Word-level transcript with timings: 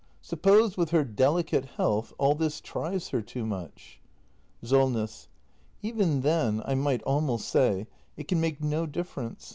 Suppose, 0.23 0.77
with 0.77 0.89
her 0.89 1.03
deli 1.03 1.43
cate 1.43 1.65
health, 1.77 2.11
all 2.17 2.33
this 2.33 2.59
tries 2.59 3.09
her 3.09 3.21
too 3.21 3.45
much? 3.45 3.99
SOLNESS. 4.63 5.27
Even 5.83 6.21
then— 6.21 6.59
I 6.65 6.73
might 6.73 7.03
almost 7.03 7.47
say— 7.47 7.85
it 8.17 8.27
can 8.27 8.41
make 8.41 8.63
no 8.63 8.87
dif 8.87 9.13
ference. 9.13 9.49